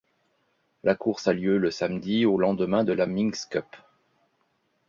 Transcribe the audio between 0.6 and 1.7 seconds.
La course a lieu le